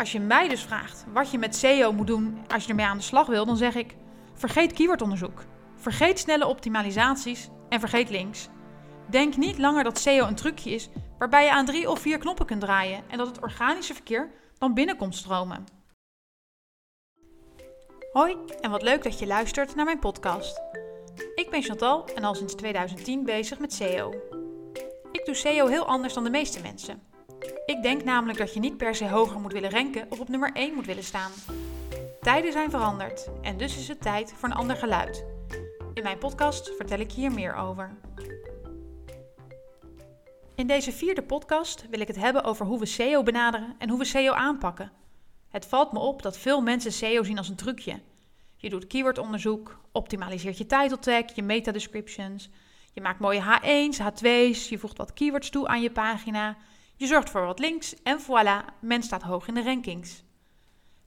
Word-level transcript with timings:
Als 0.00 0.12
je 0.12 0.20
mij 0.20 0.48
dus 0.48 0.62
vraagt 0.62 1.04
wat 1.12 1.30
je 1.30 1.38
met 1.38 1.56
SEO 1.56 1.92
moet 1.92 2.06
doen 2.06 2.38
als 2.48 2.62
je 2.62 2.68
ermee 2.68 2.86
aan 2.86 2.96
de 2.96 3.02
slag 3.02 3.26
wil, 3.26 3.46
dan 3.46 3.56
zeg 3.56 3.74
ik: 3.74 3.96
vergeet 4.34 4.72
keywordonderzoek. 4.72 5.44
Vergeet 5.76 6.18
snelle 6.18 6.46
optimalisaties 6.46 7.48
en 7.68 7.80
vergeet 7.80 8.10
links. 8.10 8.48
Denk 9.10 9.36
niet 9.36 9.58
langer 9.58 9.84
dat 9.84 9.98
SEO 9.98 10.26
een 10.26 10.34
trucje 10.34 10.70
is 10.70 10.88
waarbij 11.18 11.44
je 11.44 11.50
aan 11.50 11.64
drie 11.64 11.90
of 11.90 12.00
vier 12.00 12.18
knoppen 12.18 12.46
kunt 12.46 12.60
draaien 12.60 13.02
en 13.08 13.18
dat 13.18 13.26
het 13.26 13.40
organische 13.42 13.94
verkeer 13.94 14.30
dan 14.58 14.74
binnenkomt 14.74 15.16
stromen. 15.16 15.64
Hoi 18.12 18.36
en 18.60 18.70
wat 18.70 18.82
leuk 18.82 19.02
dat 19.02 19.18
je 19.18 19.26
luistert 19.26 19.74
naar 19.74 19.84
mijn 19.84 19.98
podcast. 19.98 20.60
Ik 21.34 21.50
ben 21.50 21.62
Chantal 21.62 22.04
en 22.14 22.24
al 22.24 22.34
sinds 22.34 22.54
2010 22.54 23.24
bezig 23.24 23.58
met 23.58 23.72
SEO. 23.72 24.14
Ik 25.12 25.24
doe 25.24 25.34
SEO 25.34 25.66
heel 25.66 25.86
anders 25.86 26.14
dan 26.14 26.24
de 26.24 26.30
meeste 26.30 26.60
mensen. 26.60 27.09
Ik 27.70 27.82
denk 27.82 28.04
namelijk 28.04 28.38
dat 28.38 28.54
je 28.54 28.60
niet 28.60 28.76
per 28.76 28.94
se 28.94 29.08
hoger 29.08 29.40
moet 29.40 29.52
willen 29.52 29.70
ranken 29.70 30.06
of 30.08 30.20
op 30.20 30.28
nummer 30.28 30.52
1 30.52 30.74
moet 30.74 30.86
willen 30.86 31.04
staan. 31.04 31.30
Tijden 32.20 32.52
zijn 32.52 32.70
veranderd 32.70 33.28
en 33.42 33.56
dus 33.56 33.76
is 33.76 33.88
het 33.88 34.00
tijd 34.00 34.32
voor 34.36 34.48
een 34.48 34.54
ander 34.54 34.76
geluid. 34.76 35.24
In 35.94 36.02
mijn 36.02 36.18
podcast 36.18 36.72
vertel 36.76 36.98
ik 36.98 37.12
hier 37.12 37.32
meer 37.32 37.54
over. 37.54 37.96
In 40.54 40.66
deze 40.66 40.92
vierde 40.92 41.22
podcast 41.22 41.86
wil 41.90 42.00
ik 42.00 42.06
het 42.06 42.16
hebben 42.16 42.44
over 42.44 42.66
hoe 42.66 42.78
we 42.78 42.86
SEO 42.86 43.22
benaderen 43.22 43.74
en 43.78 43.88
hoe 43.88 43.98
we 43.98 44.04
SEO 44.04 44.32
aanpakken. 44.32 44.92
Het 45.48 45.66
valt 45.66 45.92
me 45.92 45.98
op 45.98 46.22
dat 46.22 46.38
veel 46.38 46.60
mensen 46.60 46.92
SEO 46.92 47.22
zien 47.22 47.38
als 47.38 47.48
een 47.48 47.56
trucje. 47.56 48.00
Je 48.56 48.70
doet 48.70 48.86
keywordonderzoek, 48.86 49.80
optimaliseert 49.92 50.58
je 50.58 50.66
title 50.66 50.98
tag, 50.98 51.34
je 51.34 51.42
meta 51.42 51.72
descriptions, 51.72 52.50
je 52.92 53.00
maakt 53.00 53.20
mooie 53.20 53.42
H1's, 53.42 54.00
H2's, 54.00 54.68
je 54.68 54.78
voegt 54.78 54.96
wat 54.96 55.12
keywords 55.12 55.50
toe 55.50 55.68
aan 55.68 55.82
je 55.82 55.90
pagina, 55.90 56.56
je 57.00 57.06
zorgt 57.06 57.30
voor 57.30 57.46
wat 57.46 57.58
links 57.58 58.02
en 58.02 58.20
voilà, 58.20 58.78
men 58.80 59.02
staat 59.02 59.22
hoog 59.22 59.48
in 59.48 59.54
de 59.54 59.62
rankings. 59.62 60.22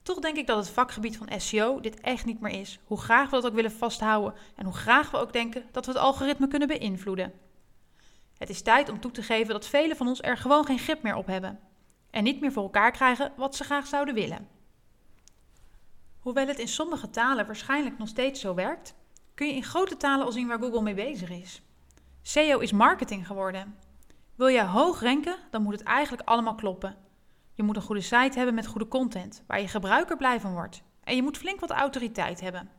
Toch 0.02 0.18
denk 0.18 0.36
ik 0.36 0.46
dat 0.46 0.56
het 0.56 0.68
vakgebied 0.68 1.16
van 1.16 1.40
SEO 1.40 1.80
dit 1.80 2.00
echt 2.00 2.24
niet 2.24 2.40
meer 2.40 2.60
is, 2.60 2.78
hoe 2.84 3.00
graag 3.00 3.30
we 3.30 3.36
dat 3.36 3.46
ook 3.46 3.54
willen 3.54 3.72
vasthouden 3.72 4.34
en 4.56 4.64
hoe 4.64 4.74
graag 4.74 5.10
we 5.10 5.16
ook 5.16 5.32
denken 5.32 5.64
dat 5.72 5.86
we 5.86 5.92
het 5.92 6.00
algoritme 6.00 6.48
kunnen 6.48 6.68
beïnvloeden. 6.68 7.32
Het 8.38 8.50
is 8.50 8.62
tijd 8.62 8.88
om 8.88 9.00
toe 9.00 9.10
te 9.10 9.22
geven 9.22 9.52
dat 9.52 9.66
velen 9.66 9.96
van 9.96 10.08
ons 10.08 10.22
er 10.22 10.36
gewoon 10.36 10.64
geen 10.64 10.78
grip 10.78 11.02
meer 11.02 11.14
op 11.14 11.26
hebben 11.26 11.60
en 12.10 12.24
niet 12.24 12.40
meer 12.40 12.52
voor 12.52 12.62
elkaar 12.62 12.90
krijgen 12.90 13.32
wat 13.36 13.56
ze 13.56 13.64
graag 13.64 13.86
zouden 13.86 14.14
willen. 14.14 14.48
Hoewel 16.18 16.46
het 16.46 16.58
in 16.58 16.68
sommige 16.68 17.10
talen 17.10 17.46
waarschijnlijk 17.46 17.98
nog 17.98 18.08
steeds 18.08 18.40
zo 18.40 18.54
werkt, 18.54 18.94
kun 19.34 19.46
je 19.46 19.54
in 19.54 19.64
grote 19.64 19.96
talen 19.96 20.26
al 20.26 20.32
zien 20.32 20.48
waar 20.48 20.58
Google 20.58 20.82
mee 20.82 20.94
bezig 20.94 21.30
is. 21.30 21.62
SEO 22.22 22.58
is 22.58 22.72
marketing 22.72 23.26
geworden. 23.26 23.83
Wil 24.34 24.46
je 24.46 24.64
hoog 24.64 25.00
ranken, 25.00 25.36
dan 25.50 25.62
moet 25.62 25.72
het 25.72 25.82
eigenlijk 25.82 26.28
allemaal 26.28 26.54
kloppen. 26.54 26.96
Je 27.52 27.62
moet 27.62 27.76
een 27.76 27.82
goede 27.82 28.00
site 28.00 28.36
hebben 28.36 28.54
met 28.54 28.66
goede 28.66 28.88
content, 28.88 29.42
waar 29.46 29.60
je 29.60 29.68
gebruiker 29.68 30.16
blij 30.16 30.40
van 30.40 30.52
wordt. 30.52 30.82
En 31.04 31.16
je 31.16 31.22
moet 31.22 31.36
flink 31.36 31.60
wat 31.60 31.70
autoriteit 31.70 32.40
hebben. 32.40 32.70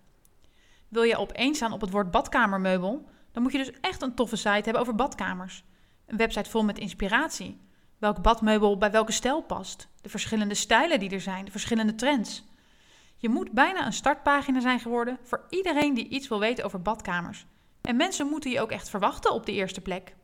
Wil 0.87 1.03
je 1.03 1.17
opeens 1.17 1.57
staan 1.57 1.71
op 1.71 1.81
het 1.81 1.91
woord 1.91 2.11
badkamermeubel, 2.11 3.09
dan 3.31 3.43
moet 3.43 3.51
je 3.51 3.57
dus 3.57 3.71
echt 3.81 4.01
een 4.01 4.15
toffe 4.15 4.35
site 4.35 4.49
hebben 4.49 4.79
over 4.79 4.95
badkamers. 4.95 5.63
Een 6.05 6.17
website 6.17 6.49
vol 6.49 6.63
met 6.63 6.79
inspiratie. 6.79 7.61
Welk 7.97 8.21
badmeubel 8.21 8.77
bij 8.77 8.91
welke 8.91 9.11
stijl 9.11 9.41
past. 9.41 9.87
De 10.01 10.09
verschillende 10.09 10.55
stijlen 10.55 10.99
die 10.99 11.09
er 11.09 11.21
zijn, 11.21 11.45
de 11.45 11.51
verschillende 11.51 11.95
trends. 11.95 12.43
Je 13.17 13.29
moet 13.29 13.51
bijna 13.51 13.85
een 13.85 13.93
startpagina 13.93 14.59
zijn 14.59 14.79
geworden 14.79 15.17
voor 15.23 15.45
iedereen 15.49 15.93
die 15.93 16.07
iets 16.07 16.27
wil 16.27 16.39
weten 16.39 16.65
over 16.65 16.81
badkamers. 16.81 17.45
En 17.81 17.95
mensen 17.95 18.27
moeten 18.27 18.51
je 18.51 18.61
ook 18.61 18.71
echt 18.71 18.89
verwachten 18.89 19.33
op 19.33 19.45
de 19.45 19.51
eerste 19.51 19.81
plek. 19.81 20.15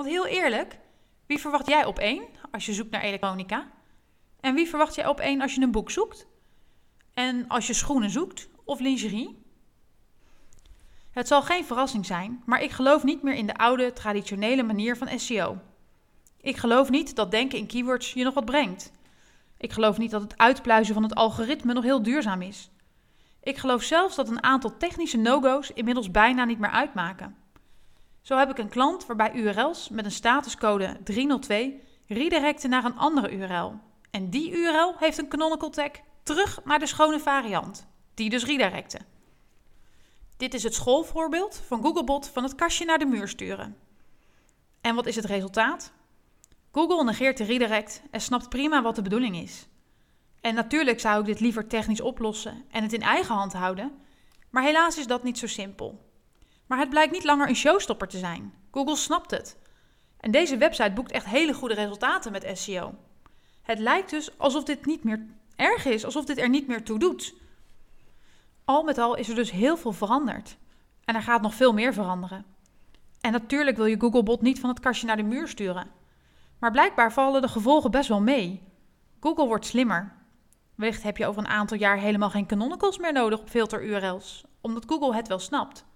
Want 0.00 0.12
heel 0.12 0.26
eerlijk, 0.26 0.78
wie 1.26 1.38
verwacht 1.38 1.68
jij 1.68 1.84
op 1.84 1.98
één 1.98 2.22
als 2.50 2.66
je 2.66 2.72
zoekt 2.72 2.90
naar 2.90 3.00
elektronica? 3.00 3.70
En 4.40 4.54
wie 4.54 4.68
verwacht 4.68 4.94
jij 4.94 5.06
op 5.06 5.20
één 5.20 5.40
als 5.40 5.54
je 5.54 5.60
een 5.60 5.70
boek 5.70 5.90
zoekt? 5.90 6.26
En 7.14 7.48
als 7.48 7.66
je 7.66 7.72
schoenen 7.72 8.10
zoekt 8.10 8.48
of 8.64 8.80
lingerie? 8.80 9.42
Het 11.10 11.28
zal 11.28 11.42
geen 11.42 11.64
verrassing 11.64 12.06
zijn, 12.06 12.42
maar 12.46 12.62
ik 12.62 12.70
geloof 12.70 13.04
niet 13.04 13.22
meer 13.22 13.34
in 13.34 13.46
de 13.46 13.56
oude, 13.56 13.92
traditionele 13.92 14.62
manier 14.62 14.96
van 14.96 15.18
SEO. 15.18 15.58
Ik 16.40 16.56
geloof 16.56 16.90
niet 16.90 17.16
dat 17.16 17.30
denken 17.30 17.58
in 17.58 17.66
keywords 17.66 18.12
je 18.12 18.24
nog 18.24 18.34
wat 18.34 18.44
brengt. 18.44 18.92
Ik 19.56 19.72
geloof 19.72 19.98
niet 19.98 20.10
dat 20.10 20.22
het 20.22 20.38
uitpluizen 20.38 20.94
van 20.94 21.02
het 21.02 21.14
algoritme 21.14 21.72
nog 21.72 21.84
heel 21.84 22.02
duurzaam 22.02 22.42
is. 22.42 22.70
Ik 23.42 23.56
geloof 23.56 23.82
zelfs 23.82 24.16
dat 24.16 24.28
een 24.28 24.42
aantal 24.42 24.76
technische 24.76 25.16
no-go's 25.16 25.70
inmiddels 25.70 26.10
bijna 26.10 26.44
niet 26.44 26.58
meer 26.58 26.70
uitmaken. 26.70 27.39
Zo 28.20 28.36
heb 28.36 28.50
ik 28.50 28.58
een 28.58 28.68
klant 28.68 29.06
waarbij 29.06 29.32
URL's 29.32 29.88
met 29.88 30.04
een 30.04 30.10
statuscode 30.10 30.96
302 31.04 31.82
redirecten 32.06 32.70
naar 32.70 32.84
een 32.84 32.96
andere 32.96 33.30
URL. 33.30 33.80
En 34.10 34.30
die 34.30 34.50
URL 34.52 34.94
heeft 34.98 35.18
een 35.18 35.28
canonical 35.28 35.70
tag 35.70 35.90
terug 36.22 36.64
naar 36.64 36.78
de 36.78 36.86
schone 36.86 37.20
variant, 37.20 37.86
die 38.14 38.30
dus 38.30 38.44
redirecten. 38.44 39.06
Dit 40.36 40.54
is 40.54 40.62
het 40.62 40.74
schoolvoorbeeld 40.74 41.62
van 41.66 41.82
Googlebot 41.82 42.28
van 42.28 42.42
het 42.42 42.54
kastje 42.54 42.84
naar 42.84 42.98
de 42.98 43.06
muur 43.06 43.28
sturen. 43.28 43.76
En 44.80 44.94
wat 44.94 45.06
is 45.06 45.16
het 45.16 45.24
resultaat? 45.24 45.92
Google 46.72 47.04
negeert 47.04 47.36
de 47.36 47.44
redirect 47.44 48.02
en 48.10 48.20
snapt 48.20 48.48
prima 48.48 48.82
wat 48.82 48.94
de 48.94 49.02
bedoeling 49.02 49.36
is. 49.36 49.66
En 50.40 50.54
natuurlijk 50.54 51.00
zou 51.00 51.20
ik 51.20 51.26
dit 51.26 51.40
liever 51.40 51.66
technisch 51.66 52.00
oplossen 52.00 52.64
en 52.70 52.82
het 52.82 52.92
in 52.92 53.02
eigen 53.02 53.34
hand 53.34 53.52
houden, 53.52 53.92
maar 54.50 54.62
helaas 54.62 54.98
is 54.98 55.06
dat 55.06 55.22
niet 55.22 55.38
zo 55.38 55.46
simpel. 55.46 56.09
Maar 56.70 56.78
het 56.78 56.88
blijkt 56.88 57.12
niet 57.12 57.24
langer 57.24 57.48
een 57.48 57.56
showstopper 57.56 58.08
te 58.08 58.18
zijn. 58.18 58.54
Google 58.70 58.96
snapt 58.96 59.30
het. 59.30 59.58
En 60.20 60.30
deze 60.30 60.56
website 60.56 60.92
boekt 60.92 61.10
echt 61.10 61.26
hele 61.26 61.54
goede 61.54 61.74
resultaten 61.74 62.32
met 62.32 62.50
SEO. 62.52 62.94
Het 63.62 63.78
lijkt 63.78 64.10
dus 64.10 64.38
alsof 64.38 64.64
dit 64.64 64.86
niet 64.86 65.04
meer 65.04 65.26
erg 65.56 65.84
is, 65.84 66.04
alsof 66.04 66.24
dit 66.24 66.38
er 66.38 66.48
niet 66.48 66.66
meer 66.66 66.84
toe 66.84 66.98
doet. 66.98 67.34
Al 68.64 68.82
met 68.82 68.98
al 68.98 69.14
is 69.14 69.28
er 69.28 69.34
dus 69.34 69.50
heel 69.50 69.76
veel 69.76 69.92
veranderd. 69.92 70.56
En 71.04 71.14
er 71.14 71.22
gaat 71.22 71.42
nog 71.42 71.54
veel 71.54 71.72
meer 71.72 71.92
veranderen. 71.92 72.44
En 73.20 73.32
natuurlijk 73.32 73.76
wil 73.76 73.86
je 73.86 74.00
Googlebot 74.00 74.42
niet 74.42 74.60
van 74.60 74.68
het 74.68 74.80
kastje 74.80 75.06
naar 75.06 75.16
de 75.16 75.22
muur 75.22 75.48
sturen. 75.48 75.90
Maar 76.58 76.70
blijkbaar 76.70 77.12
vallen 77.12 77.42
de 77.42 77.48
gevolgen 77.48 77.90
best 77.90 78.08
wel 78.08 78.20
mee. 78.20 78.62
Google 79.20 79.46
wordt 79.46 79.66
slimmer. 79.66 80.12
Wellicht 80.74 81.02
heb 81.02 81.16
je 81.16 81.26
over 81.26 81.42
een 81.42 81.48
aantal 81.48 81.76
jaar 81.76 81.98
helemaal 81.98 82.30
geen 82.30 82.46
canonicals 82.46 82.98
meer 82.98 83.12
nodig 83.12 83.40
op 83.40 83.48
filter-URL's, 83.48 84.44
omdat 84.60 84.84
Google 84.86 85.14
het 85.14 85.28
wel 85.28 85.38
snapt. 85.38 85.88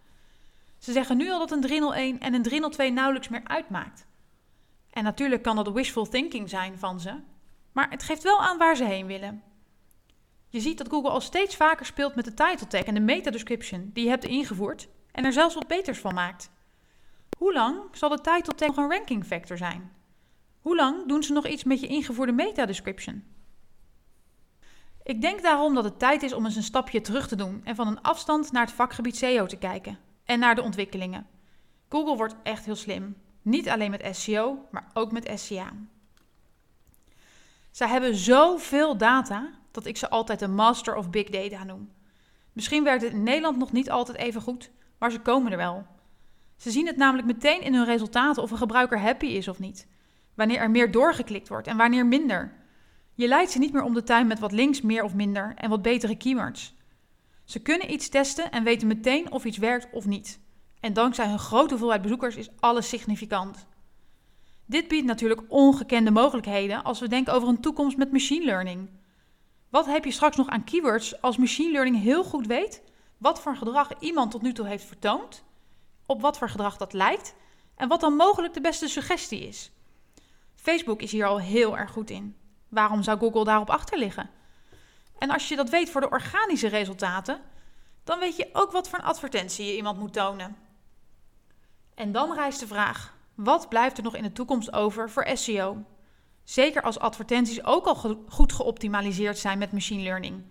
Ze 0.84 0.92
zeggen 0.92 1.16
nu 1.16 1.30
al 1.30 1.38
dat 1.38 1.50
een 1.50 1.60
301 1.60 2.20
en 2.20 2.34
een 2.34 2.42
302 2.42 2.90
nauwelijks 2.90 3.28
meer 3.28 3.44
uitmaakt. 3.44 4.06
En 4.90 5.04
natuurlijk 5.04 5.42
kan 5.42 5.56
dat 5.56 5.72
wishful 5.72 6.08
thinking 6.08 6.48
zijn 6.48 6.78
van 6.78 7.00
ze, 7.00 7.20
maar 7.72 7.90
het 7.90 8.02
geeft 8.02 8.22
wel 8.22 8.40
aan 8.40 8.58
waar 8.58 8.76
ze 8.76 8.84
heen 8.84 9.06
willen. 9.06 9.42
Je 10.48 10.60
ziet 10.60 10.78
dat 10.78 10.88
Google 10.88 11.10
al 11.10 11.20
steeds 11.20 11.56
vaker 11.56 11.86
speelt 11.86 12.14
met 12.14 12.24
de 12.24 12.34
title 12.34 12.66
tag 12.66 12.82
en 12.82 12.94
de 12.94 13.00
meta 13.00 13.30
description 13.30 13.90
die 13.92 14.04
je 14.04 14.10
hebt 14.10 14.24
ingevoerd 14.24 14.88
en 15.12 15.24
er 15.24 15.32
zelfs 15.32 15.54
wat 15.54 15.66
beters 15.66 15.98
van 15.98 16.14
maakt. 16.14 16.50
Hoe 17.38 17.52
lang 17.52 17.80
zal 17.92 18.08
de 18.08 18.20
title 18.20 18.54
tag 18.54 18.68
nog 18.68 18.76
een 18.76 18.90
ranking 18.90 19.24
factor 19.24 19.56
zijn? 19.56 19.92
Hoe 20.60 20.76
lang 20.76 21.08
doen 21.08 21.22
ze 21.22 21.32
nog 21.32 21.46
iets 21.46 21.64
met 21.64 21.80
je 21.80 21.86
ingevoerde 21.86 22.32
meta 22.32 22.66
description? 22.66 23.24
Ik 25.02 25.20
denk 25.20 25.42
daarom 25.42 25.74
dat 25.74 25.84
het 25.84 25.98
tijd 25.98 26.22
is 26.22 26.32
om 26.32 26.44
eens 26.44 26.56
een 26.56 26.62
stapje 26.62 27.00
terug 27.00 27.28
te 27.28 27.36
doen 27.36 27.60
en 27.64 27.74
van 27.74 27.86
een 27.86 28.02
afstand 28.02 28.52
naar 28.52 28.64
het 28.64 28.74
vakgebied 28.74 29.16
SEO 29.16 29.46
te 29.46 29.58
kijken 29.58 29.98
en 30.24 30.38
naar 30.38 30.54
de 30.54 30.62
ontwikkelingen. 30.62 31.26
Google 31.88 32.16
wordt 32.16 32.34
echt 32.42 32.64
heel 32.64 32.76
slim. 32.76 33.16
Niet 33.42 33.68
alleen 33.68 33.90
met 33.90 34.16
SEO, 34.16 34.68
maar 34.70 34.90
ook 34.92 35.12
met 35.12 35.30
SEA. 35.34 35.72
Zij 37.70 37.88
hebben 37.88 38.14
zoveel 38.14 38.96
data 38.96 39.50
dat 39.70 39.86
ik 39.86 39.96
ze 39.96 40.10
altijd 40.10 40.40
een 40.40 40.54
master 40.54 40.96
of 40.96 41.10
big 41.10 41.28
data 41.28 41.64
noem. 41.64 41.92
Misschien 42.52 42.84
werkt 42.84 43.02
het 43.02 43.12
in 43.12 43.22
Nederland 43.22 43.56
nog 43.56 43.72
niet 43.72 43.90
altijd 43.90 44.16
even 44.16 44.40
goed, 44.40 44.70
maar 44.98 45.10
ze 45.10 45.20
komen 45.20 45.52
er 45.52 45.58
wel. 45.58 45.86
Ze 46.56 46.70
zien 46.70 46.86
het 46.86 46.96
namelijk 46.96 47.26
meteen 47.26 47.62
in 47.62 47.74
hun 47.74 47.84
resultaten 47.84 48.42
of 48.42 48.50
een 48.50 48.56
gebruiker 48.56 49.00
happy 49.00 49.26
is 49.26 49.48
of 49.48 49.58
niet. 49.58 49.86
Wanneer 50.34 50.58
er 50.58 50.70
meer 50.70 50.90
doorgeklikt 50.90 51.48
wordt 51.48 51.66
en 51.66 51.76
wanneer 51.76 52.06
minder. 52.06 52.52
Je 53.14 53.28
leidt 53.28 53.50
ze 53.50 53.58
niet 53.58 53.72
meer 53.72 53.82
om 53.82 53.94
de 53.94 54.02
tuin 54.02 54.26
met 54.26 54.38
wat 54.38 54.52
links 54.52 54.80
meer 54.80 55.02
of 55.02 55.14
minder 55.14 55.52
en 55.56 55.70
wat 55.70 55.82
betere 55.82 56.16
keywords. 56.16 56.74
Ze 57.44 57.58
kunnen 57.58 57.92
iets 57.92 58.08
testen 58.08 58.50
en 58.50 58.64
weten 58.64 58.86
meteen 58.86 59.32
of 59.32 59.44
iets 59.44 59.58
werkt 59.58 59.88
of 59.92 60.06
niet. 60.06 60.40
En 60.80 60.92
dankzij 60.92 61.28
hun 61.28 61.38
grote 61.38 61.68
hoeveelheid 61.68 62.02
bezoekers 62.02 62.36
is 62.36 62.50
alles 62.60 62.88
significant. 62.88 63.66
Dit 64.66 64.88
biedt 64.88 65.06
natuurlijk 65.06 65.42
ongekende 65.48 66.10
mogelijkheden 66.10 66.82
als 66.82 67.00
we 67.00 67.08
denken 67.08 67.32
over 67.32 67.48
een 67.48 67.60
toekomst 67.60 67.96
met 67.96 68.12
machine 68.12 68.44
learning. 68.44 68.90
Wat 69.68 69.86
heb 69.86 70.04
je 70.04 70.10
straks 70.10 70.36
nog 70.36 70.48
aan 70.48 70.64
keywords 70.64 71.20
als 71.20 71.36
machine 71.36 71.70
learning 71.72 72.02
heel 72.02 72.24
goed 72.24 72.46
weet 72.46 72.82
wat 73.18 73.40
voor 73.40 73.56
gedrag 73.56 73.90
iemand 73.98 74.30
tot 74.30 74.42
nu 74.42 74.52
toe 74.52 74.66
heeft 74.66 74.84
vertoond, 74.84 75.44
op 76.06 76.20
wat 76.20 76.38
voor 76.38 76.48
gedrag 76.48 76.76
dat 76.76 76.92
lijkt 76.92 77.34
en 77.76 77.88
wat 77.88 78.00
dan 78.00 78.16
mogelijk 78.16 78.54
de 78.54 78.60
beste 78.60 78.88
suggestie 78.88 79.46
is? 79.46 79.70
Facebook 80.54 81.02
is 81.02 81.12
hier 81.12 81.26
al 81.26 81.40
heel 81.40 81.78
erg 81.78 81.90
goed 81.90 82.10
in. 82.10 82.36
Waarom 82.68 83.02
zou 83.02 83.18
Google 83.18 83.44
daarop 83.44 83.70
achter 83.70 83.98
liggen? 83.98 84.30
En 85.24 85.30
als 85.30 85.48
je 85.48 85.56
dat 85.56 85.68
weet 85.70 85.90
voor 85.90 86.00
de 86.00 86.10
organische 86.10 86.68
resultaten, 86.68 87.40
dan 88.04 88.18
weet 88.18 88.36
je 88.36 88.48
ook 88.52 88.72
wat 88.72 88.88
voor 88.88 88.98
een 88.98 89.04
advertentie 89.04 89.66
je 89.66 89.76
iemand 89.76 89.98
moet 89.98 90.12
tonen. 90.12 90.56
En 91.94 92.12
dan 92.12 92.34
rijst 92.34 92.60
de 92.60 92.66
vraag: 92.66 93.16
wat 93.34 93.68
blijft 93.68 93.96
er 93.96 94.04
nog 94.04 94.14
in 94.14 94.22
de 94.22 94.32
toekomst 94.32 94.72
over 94.72 95.10
voor 95.10 95.26
SEO? 95.32 95.84
Zeker 96.42 96.82
als 96.82 96.98
advertenties 96.98 97.64
ook 97.64 97.86
al 97.86 98.24
goed 98.28 98.52
geoptimaliseerd 98.52 99.38
zijn 99.38 99.58
met 99.58 99.72
machine 99.72 100.02
learning. 100.02 100.42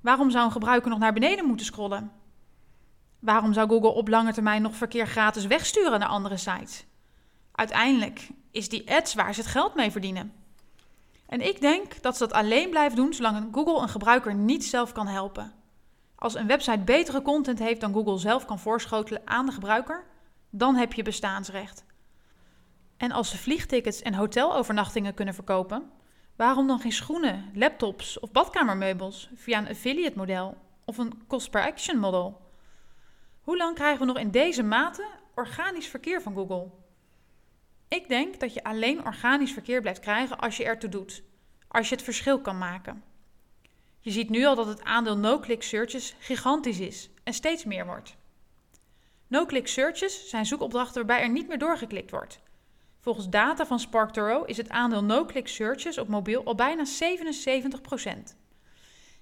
Waarom 0.00 0.30
zou 0.30 0.44
een 0.44 0.52
gebruiker 0.52 0.90
nog 0.90 0.98
naar 0.98 1.12
beneden 1.12 1.44
moeten 1.44 1.66
scrollen? 1.66 2.12
Waarom 3.18 3.52
zou 3.52 3.68
Google 3.68 3.92
op 3.92 4.08
lange 4.08 4.32
termijn 4.32 4.62
nog 4.62 4.74
verkeer 4.74 5.06
gratis 5.06 5.46
wegsturen 5.46 6.00
naar 6.00 6.08
andere 6.08 6.36
sites? 6.36 6.84
Uiteindelijk 7.52 8.28
is 8.50 8.68
die 8.68 8.90
ads 8.90 9.14
waar 9.14 9.34
ze 9.34 9.40
het 9.40 9.50
geld 9.50 9.74
mee 9.74 9.90
verdienen. 9.90 10.41
En 11.32 11.40
ik 11.40 11.60
denk 11.60 12.02
dat 12.02 12.16
ze 12.16 12.26
dat 12.26 12.36
alleen 12.36 12.70
blijven 12.70 12.96
doen 12.96 13.14
zolang 13.14 13.48
Google 13.52 13.82
een 13.82 13.88
gebruiker 13.88 14.34
niet 14.34 14.64
zelf 14.64 14.92
kan 14.92 15.06
helpen. 15.06 15.52
Als 16.14 16.34
een 16.34 16.46
website 16.46 16.78
betere 16.78 17.22
content 17.22 17.58
heeft 17.58 17.80
dan 17.80 17.92
Google 17.92 18.18
zelf 18.18 18.44
kan 18.44 18.58
voorschotelen 18.58 19.22
aan 19.24 19.46
de 19.46 19.52
gebruiker, 19.52 20.04
dan 20.50 20.74
heb 20.74 20.92
je 20.92 21.02
bestaansrecht. 21.02 21.84
En 22.96 23.12
als 23.12 23.30
ze 23.30 23.38
vliegtickets 23.38 24.02
en 24.02 24.14
hotelovernachtingen 24.14 25.14
kunnen 25.14 25.34
verkopen, 25.34 25.90
waarom 26.36 26.66
dan 26.66 26.80
geen 26.80 26.92
schoenen, 26.92 27.50
laptops 27.54 28.20
of 28.20 28.32
badkamermeubels 28.32 29.30
via 29.34 29.58
een 29.58 29.68
affiliate 29.68 30.18
model 30.18 30.56
of 30.84 30.98
een 30.98 31.26
cost 31.26 31.50
per 31.50 31.62
action 31.62 31.98
model? 31.98 32.40
Hoe 33.40 33.56
lang 33.56 33.74
krijgen 33.74 34.00
we 34.00 34.06
nog 34.06 34.18
in 34.18 34.30
deze 34.30 34.62
mate 34.62 35.06
organisch 35.34 35.88
verkeer 35.88 36.22
van 36.22 36.34
Google? 36.34 36.81
Ik 37.92 38.08
denk 38.08 38.40
dat 38.40 38.54
je 38.54 38.64
alleen 38.64 39.06
organisch 39.06 39.52
verkeer 39.52 39.80
blijft 39.80 40.00
krijgen 40.00 40.38
als 40.38 40.56
je 40.56 40.64
ertoe 40.64 40.90
doet, 40.90 41.22
als 41.68 41.88
je 41.88 41.94
het 41.94 42.04
verschil 42.04 42.40
kan 42.40 42.58
maken. 42.58 43.02
Je 44.00 44.10
ziet 44.10 44.30
nu 44.30 44.44
al 44.44 44.54
dat 44.54 44.66
het 44.66 44.82
aandeel 44.82 45.16
no-click 45.16 45.62
searches 45.62 46.14
gigantisch 46.18 46.80
is 46.80 47.10
en 47.24 47.32
steeds 47.32 47.64
meer 47.64 47.86
wordt. 47.86 48.16
No-click 49.26 49.68
searches 49.68 50.28
zijn 50.28 50.46
zoekopdrachten 50.46 50.94
waarbij 50.94 51.20
er 51.20 51.30
niet 51.30 51.48
meer 51.48 51.58
doorgeklikt 51.58 52.10
wordt. 52.10 52.40
Volgens 53.00 53.28
data 53.28 53.66
van 53.66 53.80
SparkToro 53.80 54.44
is 54.44 54.56
het 54.56 54.68
aandeel 54.68 55.04
no-click 55.04 55.48
searches 55.48 55.98
op 55.98 56.08
mobiel 56.08 56.44
al 56.44 56.54
bijna 56.54 56.84
77%. 56.84 56.88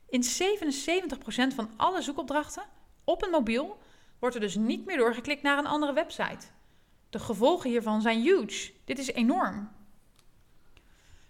In 0.08 0.22
77% 0.22 1.54
van 1.54 1.70
alle 1.76 2.02
zoekopdrachten 2.02 2.64
op 3.04 3.22
een 3.22 3.30
mobiel 3.30 3.78
wordt 4.18 4.34
er 4.34 4.40
dus 4.40 4.54
niet 4.54 4.86
meer 4.86 4.96
doorgeklikt 4.96 5.42
naar 5.42 5.58
een 5.58 5.66
andere 5.66 5.92
website. 5.92 6.46
De 7.10 7.18
gevolgen 7.18 7.70
hiervan 7.70 8.02
zijn 8.02 8.20
huge. 8.20 8.72
Dit 8.84 8.98
is 8.98 9.12
enorm. 9.12 9.70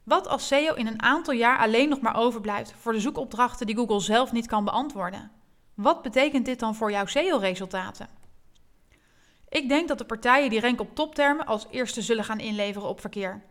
Wat 0.03 0.29
als 0.29 0.47
SEO 0.47 0.75
in 0.75 0.87
een 0.87 1.03
aantal 1.03 1.35
jaar 1.35 1.59
alleen 1.59 1.89
nog 1.89 2.01
maar 2.01 2.17
overblijft 2.17 2.73
voor 2.73 2.93
de 2.93 3.01
zoekopdrachten 3.01 3.67
die 3.67 3.77
Google 3.77 4.01
zelf 4.01 4.33
niet 4.33 4.47
kan 4.47 4.65
beantwoorden? 4.65 5.31
Wat 5.75 6.03
betekent 6.03 6.45
dit 6.45 6.59
dan 6.59 6.75
voor 6.75 6.91
jouw 6.91 7.07
SEO-resultaten? 7.07 8.09
Ik 9.49 9.69
denk 9.69 9.89
dat 9.89 9.99
de 9.99 10.05
partijen 10.05 10.51
die 10.51 10.61
ranken 10.61 10.85
op 10.85 10.95
toptermen 10.95 11.47
als 11.47 11.67
eerste 11.71 12.03
zullen 12.03 12.25
gaan 12.25 12.41
inleveren 12.41 12.89
op 12.89 13.01
verkeer. 13.01 13.43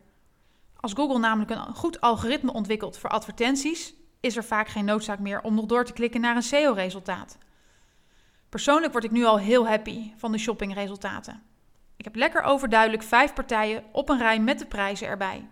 Als 0.76 0.94
Google 0.94 1.20
namelijk 1.20 1.52
een 1.52 1.76
goed 1.76 2.02
algoritme 2.02 2.54
ontwikkelt 2.54 2.98
voor 2.98 3.10
advertenties, 3.10 3.94
is 4.20 4.38
er 4.38 4.44
vaak 4.44 4.68
geen 4.68 4.86
noodzaak 4.86 5.20
meer 5.20 5.42
om 5.42 5.56
nog 5.56 5.66
door 5.66 5.86
te 5.86 5.94
klikken 5.94 6.22
naar 6.22 6.36
een 6.36 6.44
SEO-resultaat. 6.44 7.38
Persoonlijk 8.50 8.92
word 8.92 9.04
ik 9.04 9.12
nu 9.12 9.26
al 9.26 9.38
heel 9.38 9.68
happy 9.68 10.12
van 10.18 10.32
de 10.32 10.38
shoppingresultaten. 10.38 11.49
Heb 12.10 12.18
lekker 12.18 12.42
overduidelijk 12.42 13.04
vijf 13.04 13.34
partijen 13.34 13.84
op 13.92 14.10
een 14.10 14.18
rij 14.18 14.40
met 14.40 14.60
de 14.60 14.66
prijzen 14.66 15.08
erbij. 15.08 15.48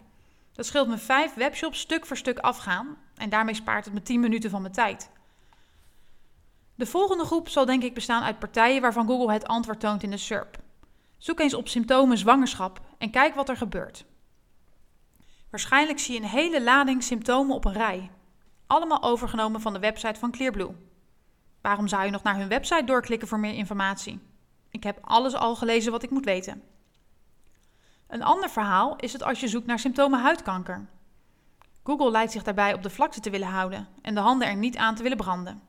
Dat 0.53 0.65
scheelt 0.65 0.87
me 0.87 0.97
vijf 0.97 1.33
webshops 1.33 1.79
stuk 1.79 2.05
voor 2.05 2.17
stuk 2.17 2.39
afgaan 2.39 2.97
en 3.15 3.29
daarmee 3.29 3.53
spaart 3.53 3.85
het 3.85 3.93
me 3.93 4.01
10 4.01 4.19
minuten 4.19 4.49
van 4.49 4.61
mijn 4.61 4.73
tijd. 4.73 5.09
De 6.75 6.85
volgende 6.85 7.25
groep 7.25 7.49
zal 7.49 7.65
denk 7.65 7.83
ik 7.83 7.93
bestaan 7.93 8.23
uit 8.23 8.39
partijen 8.39 8.81
waarvan 8.81 9.07
Google 9.07 9.33
het 9.33 9.47
antwoord 9.47 9.79
toont 9.79 10.03
in 10.03 10.09
de 10.09 10.17
SERP. 10.17 10.57
Zoek 11.17 11.39
eens 11.39 11.53
op 11.53 11.67
symptomen 11.67 12.17
zwangerschap 12.17 12.81
en 12.97 13.09
kijk 13.09 13.35
wat 13.35 13.49
er 13.49 13.57
gebeurt. 13.57 14.05
Waarschijnlijk 15.49 15.99
zie 15.99 16.13
je 16.13 16.21
een 16.21 16.27
hele 16.27 16.63
lading 16.63 17.03
symptomen 17.03 17.55
op 17.55 17.65
een 17.65 17.73
rij, 17.73 18.11
allemaal 18.67 19.03
overgenomen 19.03 19.61
van 19.61 19.73
de 19.73 19.79
website 19.79 20.19
van 20.19 20.31
Clearblue. 20.31 20.75
Waarom 21.61 21.87
zou 21.87 22.05
je 22.05 22.11
nog 22.11 22.23
naar 22.23 22.37
hun 22.37 22.49
website 22.49 22.85
doorklikken 22.85 23.27
voor 23.27 23.39
meer 23.39 23.53
informatie? 23.53 24.35
Ik 24.69 24.83
heb 24.83 24.97
alles 25.01 25.33
al 25.33 25.55
gelezen 25.55 25.91
wat 25.91 26.03
ik 26.03 26.09
moet 26.09 26.25
weten. 26.25 26.63
Een 28.07 28.23
ander 28.23 28.49
verhaal 28.49 28.95
is 28.95 29.13
het 29.13 29.23
als 29.23 29.39
je 29.39 29.47
zoekt 29.47 29.65
naar 29.65 29.79
symptomen 29.79 30.19
huidkanker. 30.19 30.87
Google 31.83 32.11
lijkt 32.11 32.31
zich 32.31 32.43
daarbij 32.43 32.73
op 32.73 32.83
de 32.83 32.89
vlakte 32.89 33.19
te 33.19 33.29
willen 33.29 33.47
houden 33.47 33.87
en 34.01 34.15
de 34.15 34.21
handen 34.21 34.47
er 34.47 34.55
niet 34.55 34.77
aan 34.77 34.95
te 34.95 35.03
willen 35.03 35.17
branden. 35.17 35.61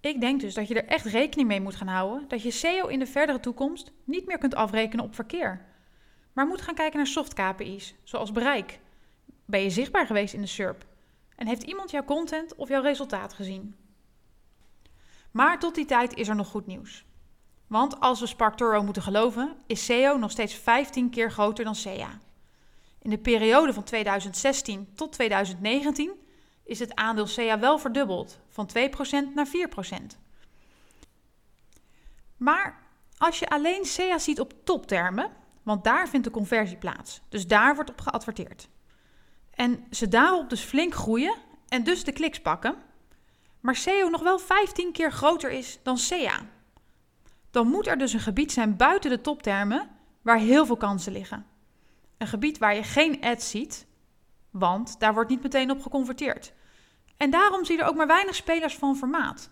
Ik 0.00 0.20
denk 0.20 0.40
dus 0.40 0.54
dat 0.54 0.68
je 0.68 0.74
er 0.74 0.88
echt 0.88 1.04
rekening 1.04 1.48
mee 1.48 1.60
moet 1.60 1.76
gaan 1.76 1.88
houden 1.88 2.28
dat 2.28 2.42
je 2.42 2.50
SEO 2.50 2.86
in 2.86 2.98
de 2.98 3.06
verdere 3.06 3.40
toekomst 3.40 3.92
niet 4.04 4.26
meer 4.26 4.38
kunt 4.38 4.54
afrekenen 4.54 5.04
op 5.04 5.14
verkeer, 5.14 5.64
maar 6.32 6.46
moet 6.46 6.62
gaan 6.62 6.74
kijken 6.74 6.96
naar 6.96 7.06
soft 7.06 7.34
KPI's, 7.34 7.94
zoals 8.02 8.32
bereik. 8.32 8.80
Ben 9.44 9.60
je 9.60 9.70
zichtbaar 9.70 10.06
geweest 10.06 10.34
in 10.34 10.40
de 10.40 10.46
SERP? 10.46 10.86
En 11.36 11.46
heeft 11.46 11.62
iemand 11.62 11.90
jouw 11.90 12.04
content 12.04 12.54
of 12.54 12.68
jouw 12.68 12.82
resultaat 12.82 13.32
gezien? 13.32 13.76
Maar 15.30 15.58
tot 15.58 15.74
die 15.74 15.84
tijd 15.84 16.14
is 16.14 16.28
er 16.28 16.36
nog 16.36 16.48
goed 16.48 16.66
nieuws. 16.66 17.04
Want 17.74 18.00
als 18.00 18.20
we 18.20 18.26
SparkToro 18.26 18.82
moeten 18.82 19.02
geloven, 19.02 19.56
is 19.66 19.84
SEO 19.84 20.16
nog 20.16 20.30
steeds 20.30 20.54
15 20.54 21.10
keer 21.10 21.30
groter 21.30 21.64
dan 21.64 21.74
SEA. 21.74 22.18
In 23.02 23.10
de 23.10 23.18
periode 23.18 23.72
van 23.72 23.84
2016 23.84 24.88
tot 24.94 25.12
2019 25.12 26.12
is 26.64 26.78
het 26.78 26.94
aandeel 26.94 27.26
SEA 27.26 27.58
wel 27.58 27.78
verdubbeld, 27.78 28.38
van 28.48 28.68
2% 28.78 28.80
naar 29.34 29.46
4%. 29.46 29.90
Maar 32.36 32.82
als 33.18 33.38
je 33.38 33.48
alleen 33.48 33.84
SEA 33.84 34.18
ziet 34.18 34.40
op 34.40 34.52
toptermen, 34.64 35.30
want 35.62 35.84
daar 35.84 36.08
vindt 36.08 36.26
de 36.26 36.32
conversie 36.32 36.76
plaats, 36.76 37.20
dus 37.28 37.46
daar 37.46 37.74
wordt 37.74 37.90
op 37.90 38.00
geadverteerd. 38.00 38.68
En 39.50 39.84
ze 39.90 40.08
daarop 40.08 40.50
dus 40.50 40.60
flink 40.60 40.94
groeien 40.94 41.36
en 41.68 41.84
dus 41.84 42.04
de 42.04 42.12
kliks 42.12 42.40
pakken, 42.40 42.76
maar 43.60 43.76
SEO 43.76 44.08
nog 44.08 44.22
wel 44.22 44.38
15 44.38 44.92
keer 44.92 45.12
groter 45.12 45.50
is 45.50 45.78
dan 45.82 45.98
SEA 45.98 46.52
dan 47.54 47.68
moet 47.68 47.86
er 47.86 47.98
dus 47.98 48.12
een 48.12 48.20
gebied 48.20 48.52
zijn 48.52 48.76
buiten 48.76 49.10
de 49.10 49.20
toptermen 49.20 49.88
waar 50.22 50.38
heel 50.38 50.66
veel 50.66 50.76
kansen 50.76 51.12
liggen. 51.12 51.46
Een 52.18 52.26
gebied 52.26 52.58
waar 52.58 52.74
je 52.74 52.82
geen 52.82 53.20
ads 53.22 53.50
ziet, 53.50 53.86
want 54.50 55.00
daar 55.00 55.14
wordt 55.14 55.30
niet 55.30 55.42
meteen 55.42 55.70
op 55.70 55.82
geconverteerd. 55.82 56.52
En 57.16 57.30
daarom 57.30 57.64
zie 57.64 57.76
je 57.76 57.82
er 57.82 57.88
ook 57.88 57.96
maar 57.96 58.06
weinig 58.06 58.34
spelers 58.34 58.74
van 58.74 58.96
formaat. 58.96 59.50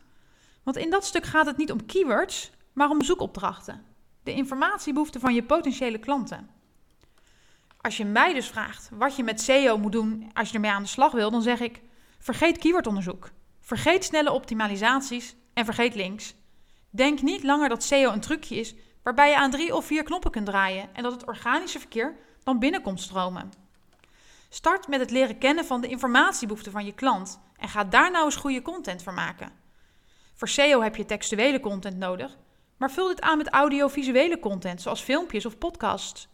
Want 0.62 0.76
in 0.76 0.90
dat 0.90 1.04
stuk 1.04 1.25
gaat 1.25 1.46
het 1.46 1.56
niet 1.56 1.72
om 1.72 1.87
keywords, 1.87 2.50
maar 2.72 2.90
om 2.90 3.02
zoekopdrachten. 3.02 3.84
De 4.22 4.32
informatiebehoeften 4.32 5.20
van 5.20 5.34
je 5.34 5.43
potentiële 5.43 5.99
klanten. 5.99 6.49
Als 7.81 7.96
je 7.96 8.04
mij 8.04 8.34
dus 8.34 8.46
vraagt 8.46 8.90
wat 8.93 9.16
je 9.16 9.22
met 9.22 9.40
SEO 9.40 9.78
moet 9.78 9.93
doen 9.93 10.31
als 10.32 10.49
je 10.49 10.54
ermee 10.54 10.70
aan 10.70 10.82
de 10.82 10.88
slag 10.88 11.12
wil, 11.12 11.31
dan 11.31 11.43
zeg 11.43 11.60
ik: 11.60 11.82
vergeet 12.19 12.58
keywordonderzoek. 12.58 13.30
Vergeet 13.61 14.04
snelle 14.04 14.32
optimalisaties 14.32 15.37
en 15.54 15.64
vergeet 15.64 15.94
links. 15.94 16.35
Denk 16.94 17.22
niet 17.22 17.42
langer 17.42 17.68
dat 17.68 17.82
SEO 17.82 18.12
een 18.12 18.20
trucje 18.20 18.56
is 18.56 18.75
waarbij 19.02 19.28
je 19.28 19.37
aan 19.37 19.50
drie 19.50 19.75
of 19.75 19.84
vier 19.84 20.02
knoppen 20.02 20.30
kunt 20.30 20.46
draaien 20.46 20.88
en 20.94 21.02
dat 21.02 21.12
het 21.12 21.26
organische 21.26 21.78
verkeer 21.78 22.16
dan 22.44 22.58
binnenkomt 22.58 23.00
stromen. 23.00 23.52
Start 24.49 24.88
met 24.88 25.00
het 25.00 25.11
leren 25.11 25.38
kennen 25.38 25.64
van 25.64 25.80
de 25.80 25.88
informatiebehoeften 25.88 26.72
van 26.72 26.84
je 26.84 26.92
klant 26.92 27.40
en 27.56 27.68
ga 27.68 27.84
daar 27.84 28.11
nou 28.11 28.25
eens 28.25 28.37
goede 28.37 28.62
content 28.62 29.02
voor 29.02 29.12
maken. 29.12 29.52
Voor 30.34 30.49
SEO 30.49 30.82
heb 30.82 30.96
je 30.96 31.04
textuele 31.04 31.61
content 31.61 31.96
nodig, 31.96 32.37
maar 32.76 32.90
vul 32.90 33.08
dit 33.08 33.20
aan 33.20 33.38
met 33.38 33.49
audiovisuele 33.49 34.38
content 34.38 34.82
zoals 34.82 35.00
filmpjes 35.00 35.46
of 35.46 35.58
podcasts. 35.58 36.28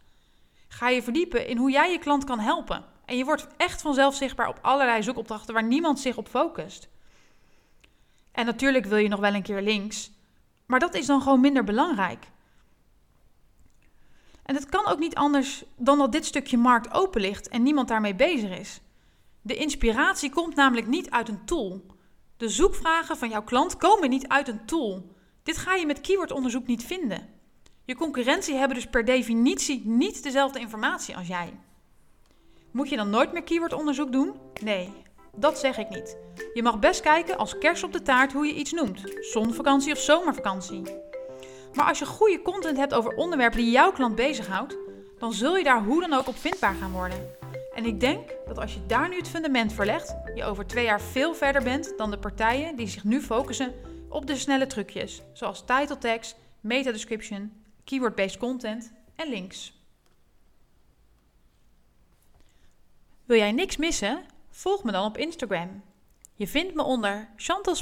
Ga 0.69 0.89
je 0.89 1.03
verdiepen 1.03 1.47
in 1.47 1.57
hoe 1.57 1.71
jij 1.71 1.93
je 1.93 1.99
klant 1.99 2.25
kan 2.25 2.39
helpen 2.39 2.85
en 3.05 3.17
je 3.17 3.25
wordt 3.25 3.47
echt 3.57 3.83
vanzelf 3.83 4.15
zichtbaar 4.15 4.49
op 4.49 4.59
allerlei 4.63 5.03
zoekopdrachten 5.03 5.55
waar 5.55 5.65
niemand 5.65 6.01
zich 6.01 6.17
op 6.17 6.29
focust. 6.29 6.89
En 8.33 8.47
natuurlijk 8.47 8.85
wil 8.87 8.99
je 8.99 9.09
nog 9.09 9.21
wel 9.21 9.35
een 9.35 9.43
keer 9.43 9.63
links, 9.63 10.11
maar 10.69 10.81
dat 10.81 10.95
is 10.95 11.07
dan 11.07 11.23
gewoon 11.23 11.41
minder 11.41 11.65
belangrijk. 11.65 12.27
En 14.43 14.55
het 14.55 14.67
kan 14.67 14.87
ook 14.87 14.99
niet 14.99 15.15
anders 15.15 15.65
dan 15.77 15.99
dat 15.99 16.13
dit 16.13 16.25
stukje 16.25 16.57
markt 16.57 16.93
open 16.93 17.21
ligt 17.21 17.49
en 17.49 17.63
niemand 17.63 17.89
daarmee 17.89 18.15
bezig 18.15 18.59
is. 18.59 18.81
De 19.43 19.57
inspiratie 19.57 20.31
komt 20.31 20.55
namelijk 20.55 20.87
niet 20.87 21.11
uit 21.11 21.29
een 21.29 21.45
tool. 21.45 21.87
De 22.37 22.49
zoekvragen 22.49 23.17
van 23.17 23.29
jouw 23.29 23.43
klant 23.43 23.77
komen 23.77 24.11
niet 24.11 24.29
uit 24.29 24.49
een 24.49 24.65
tool. 24.67 25.15
Dit 25.43 25.57
ga 25.57 25.75
je 25.75 25.87
met 25.87 26.01
keywordonderzoek 26.01 26.67
niet 26.67 26.85
vinden. 26.85 27.29
Je 27.85 27.95
concurrentie 27.95 28.55
hebben 28.55 28.77
dus 28.77 28.87
per 28.87 29.05
definitie 29.05 29.87
niet 29.87 30.23
dezelfde 30.23 30.61
informatie 30.61 31.17
als 31.17 31.27
jij. 31.27 31.59
Moet 32.71 32.89
je 32.89 32.97
dan 32.97 33.11
nooit 33.11 33.33
meer 33.33 33.43
keywordonderzoek 33.43 34.13
doen? 34.13 34.35
Nee, 34.63 34.93
dat 35.41 35.59
zeg 35.59 35.79
ik 35.79 35.89
niet. 35.89 36.17
Je 36.55 36.63
mag 36.63 36.79
best 36.79 37.01
kijken 37.01 37.39
als 37.39 37.59
kers 37.59 37.83
op 37.83 37.93
de 37.93 38.03
taart 38.03 38.33
hoe 38.33 38.47
je 38.47 38.55
iets 38.55 38.73
noemt: 38.73 39.01
zonvakantie 39.21 39.93
of 39.93 39.99
zomervakantie. 39.99 40.83
Maar 41.75 41.87
als 41.87 41.99
je 41.99 42.07
goede 42.07 42.43
content 42.43 42.77
hebt 42.77 42.95
over 42.95 43.15
onderwerpen 43.15 43.59
die 43.59 43.71
jouw 43.71 43.93
klant 43.93 44.15
bezighoudt, 44.15 44.77
dan 45.19 45.33
zul 45.33 45.57
je 45.57 45.65
daar 45.65 45.83
hoe 45.85 46.01
dan 46.01 46.13
ook 46.13 46.27
op 46.27 46.37
vindbaar 46.37 46.75
gaan 46.75 46.93
worden. 46.93 47.31
En 47.75 47.85
ik 47.85 48.01
denk 48.01 48.31
dat 48.47 48.59
als 48.59 48.75
je 48.75 48.87
daar 48.87 49.09
nu 49.09 49.17
het 49.17 49.29
fundament 49.29 49.73
voor 49.73 49.85
legt, 49.85 50.17
je 50.35 50.45
over 50.45 50.67
twee 50.67 50.85
jaar 50.85 51.01
veel 51.01 51.35
verder 51.35 51.63
bent 51.63 51.95
dan 51.97 52.11
de 52.11 52.19
partijen 52.19 52.77
die 52.77 52.89
zich 52.89 53.05
nu 53.05 53.21
focussen 53.21 53.75
op 54.09 54.27
de 54.27 54.37
snelle 54.37 54.67
trucjes, 54.67 55.23
zoals 55.33 55.65
title 55.65 55.99
tags, 55.99 56.35
meta 56.61 56.93
description, 56.93 57.53
keyword-based 57.85 58.39
content 58.39 58.93
en 59.17 59.29
links. 59.29 59.77
Wil 63.25 63.37
jij 63.37 63.53
niks 63.53 63.77
missen? 63.77 64.25
Volg 64.59 64.85
me 64.85 64.93
dan 64.93 65.05
op 65.05 65.17
Instagram. 65.17 65.83
Je 66.35 66.47
vindt 66.47 66.75
me 66.75 66.83
onder 66.83 67.29
Chantal. 67.37 67.75